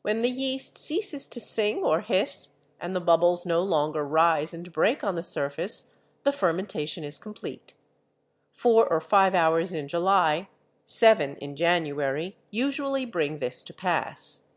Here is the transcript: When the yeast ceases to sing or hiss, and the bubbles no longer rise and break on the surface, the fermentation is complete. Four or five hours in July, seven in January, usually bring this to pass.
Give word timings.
When 0.00 0.22
the 0.22 0.30
yeast 0.30 0.78
ceases 0.78 1.28
to 1.28 1.40
sing 1.40 1.84
or 1.84 2.00
hiss, 2.00 2.56
and 2.80 2.96
the 2.96 3.02
bubbles 3.02 3.44
no 3.44 3.62
longer 3.62 4.02
rise 4.02 4.54
and 4.54 4.72
break 4.72 5.04
on 5.04 5.14
the 5.14 5.22
surface, 5.22 5.94
the 6.22 6.32
fermentation 6.32 7.04
is 7.04 7.18
complete. 7.18 7.74
Four 8.50 8.86
or 8.88 8.98
five 9.02 9.34
hours 9.34 9.74
in 9.74 9.86
July, 9.86 10.48
seven 10.86 11.36
in 11.36 11.54
January, 11.54 12.38
usually 12.50 13.04
bring 13.04 13.40
this 13.40 13.62
to 13.64 13.74
pass. 13.74 14.48